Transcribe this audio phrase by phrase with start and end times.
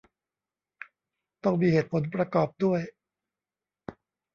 [1.43, 2.81] ต้องมีเหตุผลประกอบด้วย